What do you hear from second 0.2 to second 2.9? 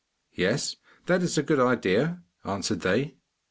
'Yes, that is a good idea,' answered